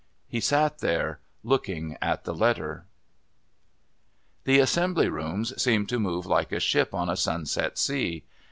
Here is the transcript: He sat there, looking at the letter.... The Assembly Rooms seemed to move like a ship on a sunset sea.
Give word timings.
He 0.27 0.39
sat 0.39 0.79
there, 0.79 1.19
looking 1.43 1.95
at 2.01 2.23
the 2.23 2.33
letter.... 2.33 2.87
The 4.45 4.57
Assembly 4.57 5.09
Rooms 5.09 5.53
seemed 5.61 5.89
to 5.89 5.99
move 5.99 6.25
like 6.25 6.51
a 6.51 6.59
ship 6.59 6.95
on 6.95 7.07
a 7.07 7.15
sunset 7.15 7.77
sea. 7.77 8.23